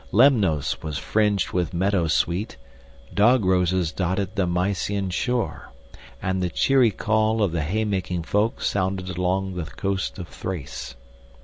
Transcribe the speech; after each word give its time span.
Lemnos 0.11 0.81
was 0.81 0.97
fringed 0.97 1.51
with 1.51 1.75
meadow 1.75 2.07
sweet, 2.07 2.57
dog 3.13 3.45
roses 3.45 3.91
dotted 3.91 4.35
the 4.35 4.47
Mysian 4.47 5.11
shore, 5.11 5.71
and 6.19 6.41
the 6.41 6.49
cheery 6.49 6.89
call 6.89 7.43
of 7.43 7.51
the 7.51 7.61
haymaking 7.61 8.23
folk 8.23 8.63
sounded 8.63 9.15
along 9.15 9.53
the 9.53 9.65
coast 9.65 10.17
of 10.17 10.27
Thrace. 10.27 10.95